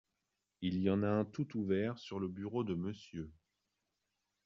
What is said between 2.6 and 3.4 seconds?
de Monsieur.